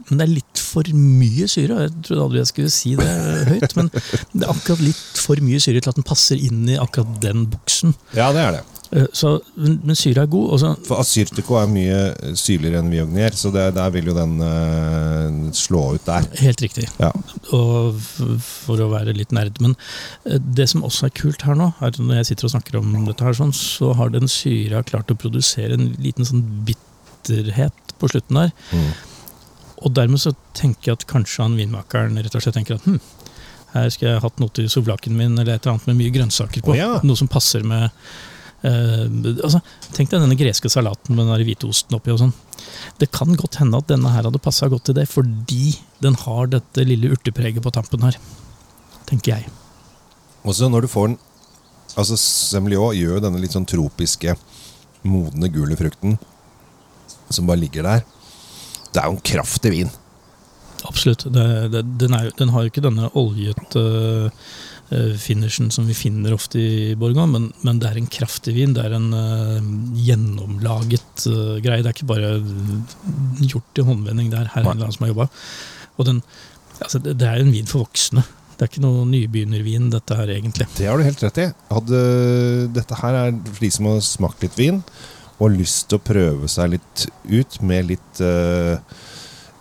men 0.07 0.21
det 0.21 0.25
er 0.27 0.35
litt 0.37 0.61
for 0.63 0.87
mye 0.95 1.49
syre. 1.51 1.81
Jeg 1.87 1.93
trodde 2.07 2.25
aldri 2.27 2.39
jeg 2.39 2.51
skulle 2.53 2.71
si 2.71 2.93
det 2.99 3.09
høyt, 3.49 3.73
men 3.79 3.89
det 3.91 4.45
er 4.45 4.53
akkurat 4.53 4.83
litt 4.85 5.19
for 5.19 5.41
mye 5.43 5.59
syre 5.63 5.81
til 5.83 5.91
at 5.91 5.99
den 5.99 6.07
passer 6.07 6.39
inn 6.39 6.63
i 6.71 6.77
akkurat 6.79 7.17
den 7.25 7.47
buksen. 7.51 7.97
Ja, 8.15 8.29
det 8.37 8.45
er 8.45 8.59
det. 8.59 8.63
Eh, 8.91 9.07
Så, 9.13 9.33
men, 9.57 9.97
syre 9.99 10.25
er 10.25 10.31
god. 10.31 10.51
Også. 10.57 10.73
For 10.87 11.03
Asyrtiko 11.03 11.59
er 11.61 11.71
mye 11.71 12.35
syrligere 12.39 12.83
enn 12.83 12.93
Viognier, 12.93 13.35
så 13.37 13.51
det, 13.55 13.69
der 13.77 13.91
vil 13.95 14.11
jo 14.11 14.17
den 14.17 14.37
uh, 14.43 15.51
slå 15.57 15.83
ut 15.97 16.07
der. 16.07 16.29
Helt 16.41 16.63
riktig. 16.63 16.87
Ja. 17.03 17.11
Og 17.57 17.99
for 18.45 18.83
å 18.83 18.91
være 18.93 19.17
litt 19.17 19.35
nerd. 19.37 19.59
Men 19.65 19.77
eh, 20.25 20.39
det 20.39 20.69
som 20.73 20.87
også 20.87 21.09
er 21.09 21.17
kult 21.19 21.47
her 21.49 21.59
nå, 21.59 21.73
er 21.81 21.91
at 21.91 22.01
når 22.03 22.23
jeg 22.23 22.31
sitter 22.33 22.51
og 22.51 22.55
snakker 22.57 22.81
om 22.81 22.95
dette, 23.09 23.25
her 23.27 23.37
sånn, 23.37 23.55
så 23.57 23.93
har 23.99 24.13
den 24.15 24.31
syra 24.31 24.85
klart 24.87 25.11
å 25.11 25.19
produsere 25.19 25.77
en 25.79 25.91
liten 26.03 26.29
sånn 26.29 26.45
bitterhet 26.69 27.97
på 28.01 28.11
slutten 28.13 28.43
der. 28.45 28.55
Mm. 28.71 28.91
Og 29.87 29.93
dermed 29.97 30.21
så 30.23 30.33
tenker 30.57 30.93
jeg 30.93 31.01
at 31.01 31.09
kanskje 31.11 31.45
han 31.45 31.57
vinmakeren 31.59 32.17
rett 32.21 32.35
og 32.37 32.45
slett 32.45 32.57
tenker 32.57 32.79
at 32.79 32.87
hm, 32.87 33.01
her 33.75 33.91
skal 33.93 34.09
jeg 34.09 34.23
hatt 34.25 34.41
noe 34.41 34.53
til 34.57 34.71
sovlaken 34.73 35.17
min, 35.19 35.35
eller 35.37 35.57
et 35.57 35.67
eller 35.67 35.77
annet 35.77 35.91
med 35.91 35.99
mye 35.99 36.15
grønnsaker 36.15 36.65
på. 36.65 36.73
Oh, 36.73 36.79
ja. 36.79 36.95
Noe 37.05 37.19
som 37.19 37.29
passer 37.29 37.67
med 37.67 37.91
eh, 38.67 39.05
altså, 39.45 39.61
Tenk 39.97 40.11
deg 40.11 40.23
denne 40.23 40.39
greske 40.39 40.71
salaten 40.73 41.17
med 41.17 41.29
den 41.31 41.47
hvitosten 41.49 41.97
oppi 41.99 42.15
og 42.15 42.21
sånn. 42.25 42.35
Det 43.01 43.11
kan 43.15 43.37
godt 43.39 43.61
hende 43.61 43.81
at 43.81 43.89
denne 43.91 44.13
her 44.13 44.27
hadde 44.29 44.43
passa 44.43 44.69
godt 44.73 44.89
til 44.89 44.99
det, 44.99 45.07
fordi 45.11 45.77
den 46.05 46.19
har 46.27 46.51
dette 46.53 46.87
lille 46.87 47.13
urtepreget 47.15 47.65
på 47.65 47.73
tampen 47.75 48.05
her. 48.07 48.19
Tenker 49.09 49.37
jeg. 49.37 49.53
Og 50.47 50.57
så 50.57 50.71
når 50.71 50.87
du 50.87 50.93
får 50.93 51.13
den 51.13 51.23
Altså 51.97 52.13
Semillon 52.21 52.93
gjør 52.93 53.15
jo 53.17 53.21
denne 53.25 53.39
litt 53.41 53.55
sånn 53.55 53.65
tropiske, 53.65 54.35
modne 55.09 55.49
gule 55.49 55.79
frukten 55.81 56.19
som 57.33 57.47
bare 57.49 57.63
ligger 57.63 57.87
der. 57.87 58.03
Det 58.93 59.01
er 59.01 59.09
jo 59.09 59.17
en 59.17 59.25
kraftig 59.25 59.73
vin. 59.73 59.93
Absolutt. 60.87 61.27
Det, 61.33 61.47
det, 61.73 61.83
den, 62.01 62.15
er, 62.15 62.31
den 62.39 62.53
har 62.55 62.65
jo 62.65 62.71
ikke 62.71 62.85
denne 62.85 63.11
oljete 63.19 63.83
eh, 63.83 64.45
finishen 65.19 65.71
som 65.75 65.89
vi 65.89 65.97
finner 65.99 66.35
ofte 66.37 66.61
i 66.61 66.95
Borgon, 66.99 67.33
men, 67.33 67.49
men 67.67 67.81
det 67.83 67.89
er 67.89 68.01
en 68.01 68.11
kraftig 68.11 68.55
vin. 68.55 68.75
Det 68.77 68.85
er 68.87 68.95
en 68.95 69.09
uh, 69.11 69.71
gjennomlaget 69.99 71.27
uh, 71.27 71.57
greie. 71.65 71.83
Det 71.83 71.91
er 71.91 71.97
ikke 71.97 72.11
bare 72.13 72.37
gjort 73.43 73.81
i 73.83 73.87
håndvending. 73.89 74.31
Det 74.31 74.45
er 74.45 74.53
her 74.55 74.71
en 74.71 74.85
som 74.95 75.07
har 75.07 75.11
jobba. 75.11 75.29
Altså, 75.99 77.01
det, 77.03 77.17
det 77.19 77.27
er 77.27 77.43
en 77.43 77.51
vin 77.55 77.67
for 77.67 77.87
voksne. 77.87 78.23
Det 78.57 78.65
er 78.65 78.71
ikke 78.71 78.87
noe 78.87 79.05
nybegynnervin, 79.11 79.91
dette 79.93 80.17
her, 80.17 80.31
egentlig. 80.33 80.65
Det 80.79 80.87
har 80.89 80.97
du 80.97 81.05
helt 81.05 81.27
rett 81.27 81.43
i. 81.43 81.51
Hadde, 81.69 82.01
dette 82.73 83.03
her 83.03 83.19
er 83.19 83.37
for 83.51 83.67
de 83.67 83.71
som 83.75 83.91
har 83.91 84.01
smakt 84.05 84.47
litt 84.47 84.57
vin 84.57 84.81
og 85.37 85.43
har 85.43 85.57
lyst 85.59 85.91
til 85.91 85.99
å 85.99 86.05
prøve 86.07 86.49
seg 86.49 86.73
litt 86.77 87.05
ut 87.29 87.59
med 87.69 87.91
litt, 87.91 88.21
eh, 88.25 88.79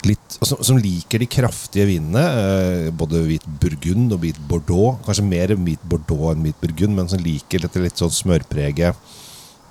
litt, 0.10 0.38
som, 0.42 0.62
som 0.64 0.80
liker 0.82 1.22
de 1.22 1.28
kraftige 1.30 1.88
vinene. 1.90 2.22
Eh, 2.22 2.88
både 2.96 3.24
hvit 3.28 3.46
burgund 3.62 4.16
og 4.16 4.24
hvit 4.24 4.40
bordeaux. 4.50 5.00
Kanskje 5.06 5.28
mer 5.28 5.56
hvit 5.56 5.84
bordeaux 5.90 6.32
enn 6.32 6.46
hvit 6.46 6.62
burgund, 6.62 6.96
men 6.98 7.12
som 7.12 7.22
liker 7.24 7.66
dette 7.66 7.84
litt 7.84 8.02
sånn 8.02 8.14
smørpreget. 8.14 8.98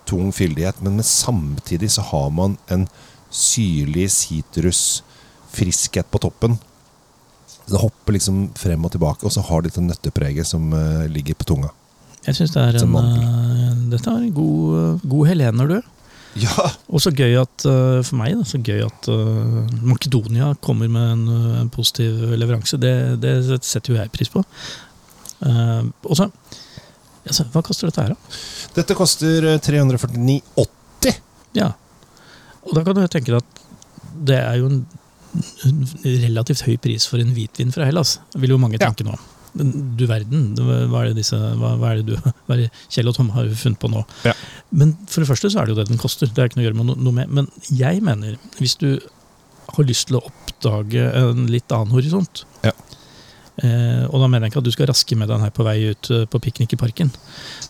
Tung 0.09 0.33
fyldighet. 0.37 0.83
Men 0.85 0.99
med 1.01 1.09
samtidig 1.09 1.93
så 1.95 2.05
har 2.11 2.31
man 2.35 2.59
en 2.73 2.87
syrlig 3.35 4.11
sitrusfriskhet 4.15 6.11
på 6.11 6.23
toppen. 6.23 6.59
Det 7.65 7.81
hopper 7.81 8.19
liksom 8.19 8.51
frem 8.61 8.85
og 8.85 8.93
tilbake, 8.93 9.25
og 9.25 9.33
så 9.33 9.43
har 9.47 9.63
det 9.63 9.73
dette 9.73 9.87
nøttepreget 9.87 10.49
som 10.49 10.69
eh, 10.77 11.09
ligger 11.11 11.39
på 11.39 11.49
tunga. 11.55 11.73
Jeg 12.25 12.39
syns 12.39 12.55
det 12.55 12.63
er 12.63 12.79
en, 12.81 12.95
eh, 13.01 13.73
dette 13.93 14.09
er 14.09 14.23
en 14.23 14.37
god, 14.37 15.03
god 15.05 15.29
helener, 15.33 15.75
du. 15.77 15.94
Ja! 16.41 16.67
Og 16.91 17.03
så 17.05 17.13
gøy 17.15 17.37
at, 17.41 17.65
eh, 17.69 18.01
for 18.07 18.19
meg, 18.19 18.35
da, 18.39 18.47
så 18.49 18.59
gøy 18.65 18.83
at 18.87 19.09
eh, 19.13 19.77
Makedonia 19.87 20.53
kommer 20.65 20.91
med 20.91 21.13
en, 21.13 21.25
eh, 21.31 21.61
en 21.63 21.71
positiv 21.75 22.35
leveranse. 22.35 22.79
Det, 22.81 22.95
det 23.23 23.35
setter 23.63 23.95
jo 23.95 24.01
jeg 24.01 24.13
pris 24.15 24.33
på. 24.33 24.43
Uh, 25.45 25.91
og 26.09 26.15
så 26.17 26.29
altså, 27.27 27.45
Hva 27.53 27.61
koster 27.67 27.91
dette 27.91 28.01
her, 28.05 28.15
da? 28.15 28.39
Dette 28.79 28.97
koster 28.97 29.49
eh, 29.53 29.61
349,80. 29.63 31.19
Ja. 31.59 31.73
Og 32.65 32.77
da 32.79 32.85
kan 32.87 32.97
du 32.97 33.05
tenke 33.13 33.35
deg 33.35 33.43
at 33.43 33.65
det 34.25 34.39
er 34.41 34.61
jo 34.63 34.71
en 34.73 34.85
en 35.67 35.81
relativt 36.23 36.65
høy 36.67 36.77
pris 36.79 37.07
for 37.11 37.23
en 37.23 37.33
hvitvin 37.35 37.73
fra 37.75 37.89
Hellas, 37.89 38.19
vil 38.39 38.55
jo 38.55 38.59
mange 38.61 38.79
Ja. 38.79 38.87
tenke 38.91 39.07
nå. 39.07 39.17
Du 39.55 40.07
verden, 40.11 40.55
hva 40.59 41.05
er 41.05 41.09
det, 41.13 41.17
disse, 41.21 41.35
hva, 41.37 41.77
hva 41.79 41.93
er 41.93 42.03
det 42.03 42.07
du, 42.11 42.15
hva 42.47 42.57
er 42.57 42.65
det 42.65 42.71
Kjell 42.91 43.11
og 43.11 43.15
Tom 43.15 43.31
har 43.35 43.51
funnet 43.59 43.79
på 43.83 43.91
nå? 43.91 44.03
Ja. 44.27 44.35
Men 44.75 44.97
for 45.07 45.23
det 45.23 45.31
første 45.31 45.51
så 45.53 45.61
er 45.61 45.69
det 45.69 45.75
jo 45.75 45.81
det 45.81 45.91
den 45.93 46.01
koster. 46.03 46.31
Det 46.31 46.43
er 46.43 46.51
ikke 46.51 46.59
noe 46.59 46.65
å 46.65 46.69
gjøre 46.69 46.81
med 46.81 47.05
noe 47.07 47.15
med. 47.15 47.31
Men 47.31 47.51
jeg 47.71 48.03
mener, 48.05 48.39
hvis 48.59 48.75
du 48.81 48.89
har 49.75 49.87
lyst 49.89 50.09
til 50.11 50.19
å 50.19 50.25
oppdage 50.27 51.05
en 51.21 51.47
litt 51.51 51.73
annen 51.73 51.95
horisont 51.95 52.45
Ja. 52.65 52.73
eh, 53.63 54.05
Og 54.11 54.21
da 54.21 54.29
mener 54.29 54.47
jeg 54.47 54.53
ikke 54.53 54.63
at 54.65 54.69
du 54.69 54.75
skal 54.75 54.91
raske 54.91 55.17
med 55.17 55.31
den 55.33 55.41
her 55.41 55.55
på 55.55 55.65
vei 55.67 55.79
ut 55.95 56.11
eh, 56.13 56.27
på 56.31 56.41
piknik 56.43 56.75
i 56.77 56.81
parken. 56.81 57.13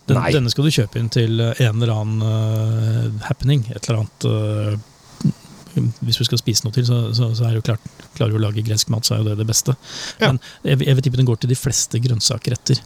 Den, 0.08 0.18
denne 0.34 0.50
skal 0.52 0.66
du 0.66 0.74
kjøpe 0.74 0.98
inn 1.00 1.12
til 1.12 1.40
eh, 1.40 1.62
en 1.68 1.78
eller 1.78 1.94
annen 1.94 2.24
uh, 2.24 3.22
happening. 3.28 3.66
Et 3.70 3.88
eller 3.88 4.02
annet 4.02 4.26
uh, 4.28 5.92
Hvis 6.04 6.18
du 6.20 6.24
skal 6.26 6.40
spise 6.40 6.66
noe 6.66 6.74
til, 6.74 6.86
så, 6.88 7.12
så, 7.16 7.30
så 7.34 7.46
er 7.46 7.54
det 7.54 7.62
jo 7.62 7.68
klart 7.70 7.92
Klarer 8.14 8.30
du 8.30 8.38
å 8.38 8.44
lage 8.44 8.62
gresk 8.62 8.90
mat, 8.94 9.06
så 9.06 9.16
er 9.16 9.22
jo 9.22 9.30
det 9.32 9.40
det 9.40 9.48
beste. 9.48 9.74
Ja. 10.20 10.28
Men 10.28 10.38
jeg, 10.62 10.84
jeg 10.86 10.94
vil 10.94 11.02
tippe 11.02 11.18
den 11.18 11.26
går 11.26 11.40
til 11.42 11.50
de 11.50 11.58
fleste 11.58 11.98
grønnsakerretter. 11.98 12.78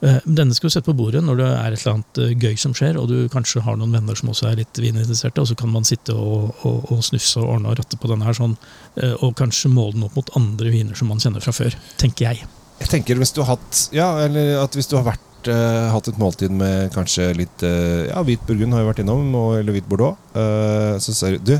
Eh, 0.00 0.18
Denne 0.24 0.54
skal 0.54 0.70
du 0.70 0.74
sette 0.76 0.86
på 0.86 0.94
bordet 0.94 1.24
når 1.26 1.40
det 1.40 1.46
er 1.48 1.74
et 1.74 1.80
eller 1.80 1.96
annet 1.96 2.20
eh, 2.22 2.34
gøy 2.38 2.58
som 2.60 2.74
skjer, 2.76 2.98
og 3.00 3.08
du 3.10 3.16
kanskje 3.32 3.64
har 3.66 3.78
noen 3.78 3.94
venner 3.96 4.18
som 4.18 4.30
også 4.30 4.50
er 4.50 4.60
litt 4.60 4.78
vininteresserte, 4.78 5.42
og 5.42 5.50
så 5.50 5.56
kan 5.58 5.72
man 5.72 5.86
sitte 5.88 6.14
og, 6.14 6.52
og, 6.68 6.92
og 6.94 7.02
snufse 7.06 7.40
og 7.42 7.56
ordne 7.56 7.72
og 7.72 7.80
ratte 7.80 7.98
på 7.98 8.10
denne 8.10 8.28
her 8.28 8.36
sånn, 8.38 8.54
eh, 9.02 9.16
og 9.16 9.34
kanskje 9.40 9.72
måle 9.72 9.96
den 9.96 10.06
opp 10.06 10.18
mot 10.20 10.30
andre 10.38 10.70
viner 10.74 10.98
som 10.98 11.10
man 11.10 11.22
kjenner 11.22 11.42
fra 11.42 11.54
før, 11.56 11.74
tenker 11.98 12.30
jeg. 12.30 12.46
Jeg 12.78 12.92
tenker 12.92 13.18
hvis 13.18 13.34
du 13.34 13.40
har 13.42 13.56
hatt 13.56 13.88
Ja, 13.90 14.12
eller 14.22 14.60
at 14.62 14.76
hvis 14.78 14.86
du 14.86 14.94
har 14.94 15.08
vært 15.08 15.48
uh, 15.50 15.88
hatt 15.90 16.06
et 16.12 16.20
måltid 16.20 16.52
med 16.54 16.92
kanskje 16.94 17.32
litt 17.34 17.64
uh, 17.66 18.04
Ja, 18.06 18.22
hvit 18.22 18.44
burgund 18.46 18.76
har 18.76 18.84
vi 18.84 18.90
vært 18.92 19.02
innom, 19.02 19.32
og, 19.34 19.56
eller 19.58 19.74
hvit 19.74 19.88
bordeaux. 19.90 20.14
Uh, 20.30 20.94
så 21.02 21.10
sier 21.10 21.40
du 21.40 21.50
Du, 21.50 21.56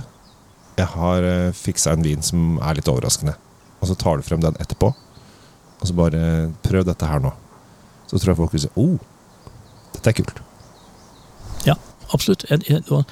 jeg 0.78 0.86
har 0.94 1.26
uh, 1.26 1.50
fiksa 1.58 1.96
en 1.96 2.06
vin 2.06 2.22
som 2.22 2.62
er 2.62 2.78
litt 2.78 2.92
overraskende. 2.92 3.34
Og 3.82 3.90
så 3.90 3.98
tar 3.98 4.22
du 4.22 4.26
frem 4.30 4.46
den 4.46 4.54
etterpå, 4.62 4.92
og 4.94 5.90
så 5.90 5.98
bare 5.98 6.22
prøv 6.62 6.86
dette 6.86 7.10
her 7.10 7.18
nå. 7.26 7.34
Så 8.08 8.16
tror 8.18 8.32
jeg 8.32 8.40
folk 8.40 8.54
vil 8.56 8.64
si 8.64 8.70
oh, 8.80 8.96
dette 9.94 10.12
er 10.12 10.16
kult. 10.20 10.40
Ja, 11.66 11.74
absolutt. 12.14 12.46
Jeg, 12.50 12.64
jeg, 12.68 12.84
og, 12.94 13.04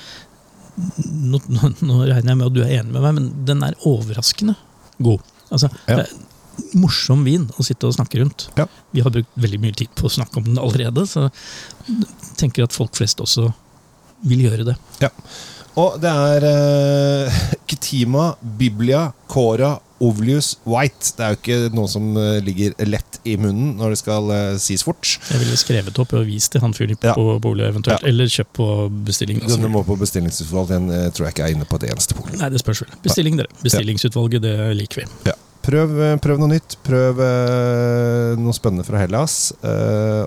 nå, 0.76 1.40
nå, 1.50 1.72
nå 1.88 1.98
regner 2.06 2.32
jeg 2.32 2.38
med 2.40 2.46
at 2.48 2.56
du 2.56 2.62
er 2.64 2.72
enig 2.78 2.94
med 2.94 3.02
meg, 3.04 3.18
men 3.18 3.28
den 3.48 3.64
er 3.66 3.76
overraskende 3.88 4.56
god. 5.02 5.20
Altså, 5.50 5.70
Ja. 5.86 6.00
det 6.00 6.06
er 6.06 6.16
Morsom 6.72 7.20
vin 7.26 7.42
å 7.60 7.64
sitte 7.66 7.84
og 7.84 7.92
snakke 7.98 8.16
rundt. 8.22 8.46
Ja. 8.56 8.64
Vi 8.96 9.02
har 9.04 9.12
brukt 9.12 9.28
veldig 9.36 9.58
mye 9.60 9.76
tid 9.76 9.90
på 9.98 10.06
å 10.08 10.12
snakke 10.14 10.40
om 10.40 10.46
den 10.46 10.56
allerede, 10.56 11.02
så 11.04 11.26
jeg 11.84 12.06
tenker 12.40 12.64
at 12.64 12.72
folk 12.72 12.96
flest 12.96 13.20
også 13.20 13.50
vil 14.24 14.46
gjøre 14.46 14.64
det. 14.70 14.76
Ja. 15.04 15.10
Og 15.76 15.98
det 16.00 16.08
er 16.08 16.46
uh, 16.48 17.40
Ketima, 17.68 18.30
Biblia, 18.40 19.10
Cora, 19.28 19.74
Ovlius, 20.04 20.58
White. 20.68 21.14
Det 21.16 21.24
er 21.24 21.32
jo 21.32 21.38
ikke 21.40 21.58
noe 21.76 21.88
som 21.88 22.10
eh, 22.20 22.38
ligger 22.44 22.74
lett 22.84 23.18
i 23.24 23.36
munnen 23.40 23.76
når 23.78 23.94
det 23.94 24.00
skal 24.02 24.28
eh, 24.34 24.58
sies 24.60 24.84
fort. 24.84 25.14
Jeg 25.30 25.40
ville 25.40 25.56
skrevet 25.56 26.00
opp 26.02 26.12
og 26.18 26.26
vist 26.28 26.52
til 26.52 26.60
han 26.60 26.74
fyren 26.76 26.98
på 27.00 27.08
Ja. 27.08 27.14
polet 27.40 27.70
eventuelt, 27.70 28.02
Ja. 28.04 28.08
eller 28.10 28.28
kjøpt 28.28 28.52
på 28.58 28.68
bestilling. 29.08 29.40
altså. 29.42 29.56
Denne 29.56 29.72
må 29.72 29.82
på 29.86 29.96
bestillingsutvalg. 29.98 30.68
Den 30.68 30.90
eh, 30.92 31.08
tror 31.16 31.26
jeg 31.30 31.34
ikke 31.36 31.48
er 31.48 31.56
inne 31.56 31.64
på 31.68 31.80
et 31.80 31.88
eneste 31.90 32.14
pol. 32.18 32.28
Nei, 32.36 32.50
det 32.52 32.60
spørs 32.60 32.84
vel. 32.84 32.92
Bestilling, 33.02 33.36
dere. 33.40 33.48
Bestillingsutvalget, 33.64 34.42
det 34.44 34.54
liker 34.76 35.02
vi. 35.04 35.32
Prøv, 35.66 35.96
eh, 35.98 36.16
prøv 36.22 36.38
noe 36.44 36.52
nytt. 36.52 36.76
Prøv 36.86 37.18
noe 38.38 38.52
spennende 38.54 38.84
fra 38.86 39.00
Hellas. 39.00 39.52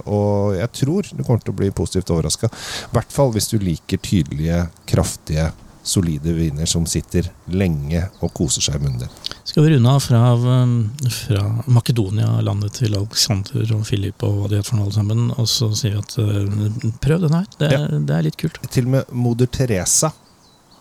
og 0.09 0.55
jeg 0.57 0.71
tror 0.81 1.05
du 1.15 1.23
kommer 1.23 1.41
til 1.45 1.53
å 1.53 1.57
bli 1.61 1.69
positivt 1.71 2.09
overraska. 2.09 2.49
I 2.49 2.93
hvert 2.97 3.11
fall 3.13 3.31
hvis 3.31 3.49
du 3.53 3.59
liker 3.61 3.97
tydelige, 4.01 4.65
kraftige, 4.89 5.51
solide 5.83 6.33
viner 6.35 6.67
som 6.69 6.83
sitter 6.85 7.29
lenge 7.47 8.09
og 8.21 8.33
koser 8.35 8.61
seg 8.61 8.75
i 8.75 8.83
munnen 8.83 8.99
din. 9.05 9.09
Skal 9.49 9.63
vi 9.65 9.69
runde 9.73 9.89
av 9.89 9.99
fra, 9.99 10.19
um, 10.33 10.91
fra 11.09 11.43
Makedonia, 11.65 12.35
landet 12.45 12.75
til 12.77 12.93
Alexander 12.93 13.71
og 13.73 13.81
Philip 13.87 14.21
og 14.27 14.35
hva 14.43 14.49
de 14.51 14.59
heter 14.59 14.69
for 14.69 14.77
noe 14.77 14.85
alle 14.85 14.93
sammen, 14.93 15.23
og 15.33 15.47
så 15.49 15.71
sier 15.73 15.95
vi 15.95 16.03
at 16.03 16.17
uh, 16.21 16.91
prøv 17.01 17.23
den 17.23 17.33
her. 17.33 17.47
Det 17.57 17.69
er, 17.73 17.95
det 17.97 18.13
er 18.13 18.27
litt 18.27 18.37
kult. 18.37 18.59
Til 18.69 18.85
og 18.85 18.93
med 18.93 19.09
moder 19.25 19.49
Teresa. 19.49 20.11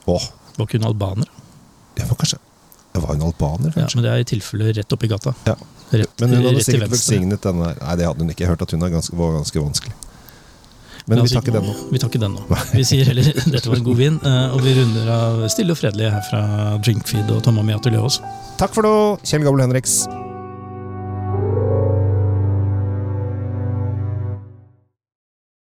Åh. 0.05 0.27
Var 0.59 0.69
ikke 0.69 0.83
hun 0.83 0.91
albaner? 0.91 1.33
jeg 1.99 2.07
var 2.11 2.19
kanskje 2.21 2.39
jeg 2.39 3.03
Var 3.03 3.15
hun 3.15 3.25
albaner, 3.31 3.73
kanskje. 3.73 3.87
Ja, 3.87 3.97
men 3.97 4.05
det 4.05 4.13
er 4.13 4.21
i 4.21 4.29
tilfelle 4.35 4.71
rett 4.77 4.95
oppi 4.99 5.09
gata. 5.15 5.33
Ja. 5.49 5.57
Rett, 5.89 6.21
Men 6.21 6.37
hun 6.37 6.47
hadde 6.51 6.65
sikkert 6.67 6.93
velsignet 6.93 7.49
denne. 7.49 7.73
Nei, 7.79 7.97
det 7.97 8.07
hadde 8.09 8.25
hun 8.25 8.33
ikke. 8.33 8.45
Jeg 8.45 8.53
hørte 8.53 8.69
at 8.69 8.77
hun 8.77 8.85
var 8.85 8.93
ganske, 8.99 9.17
var 9.17 9.37
ganske 9.39 9.63
vanskelig. 9.63 9.97
Men 11.09 11.25
vi 11.25 11.33
tar 11.33 11.41
ikke 11.41 11.57
den 11.57 11.65
nå. 11.65 11.75
Vi 11.88 12.00
tar 12.03 12.12
ikke 12.12 12.21
den 12.21 12.37
nå. 12.37 12.61
Vi 12.77 12.85
sier 12.85 13.09
heller 13.09 13.33
dette 13.49 13.65
var 13.65 13.81
en 13.81 13.88
god 13.88 14.00
vin, 14.00 14.21
uh, 14.27 14.55
og 14.55 14.62
vi 14.67 14.77
runder 14.77 15.12
av 15.17 15.43
stille 15.53 15.73
og 15.73 15.81
fredelig 15.81 16.12
her 16.12 16.25
fra 16.29 16.45
Drinkfeed 16.85 17.33
og 17.33 17.45
Tom 17.47 17.61
Løvaas. 17.65 18.21
Takk 18.61 18.77
for 18.77 18.85
nå, 18.85 18.97
Kjell 19.25 19.47
Gabel 19.49 19.65
Henriks. 19.65 20.03